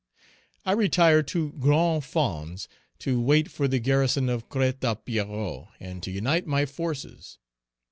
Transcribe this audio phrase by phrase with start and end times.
[0.65, 2.67] I retired to Grand Fonds
[2.97, 7.37] to wait for the garrison of Crête à Pierrot and to unite my forces.